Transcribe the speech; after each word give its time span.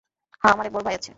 হা, 0.41 0.47
আমার 0.53 0.65
এক 0.67 0.73
বড়ো 0.73 0.85
ভাই 0.87 0.95
আছে। 0.95 1.09